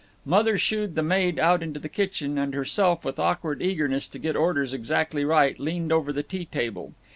Mother 0.25 0.57
shooed 0.57 0.95
the 0.95 1.03
maid 1.03 1.37
out 1.37 1.61
into 1.61 1.79
the 1.79 1.87
kitchen, 1.87 2.35
and 2.39 2.55
herself, 2.55 3.05
with 3.05 3.19
awkward 3.19 3.61
eagerness 3.61 4.07
to 4.07 4.17
get 4.17 4.35
orders 4.35 4.73
exactly 4.73 5.23
right, 5.23 5.59
leaned 5.59 5.91
over 5.91 6.11
the 6.11 6.23
tea 6.23 6.45
table. 6.45 6.93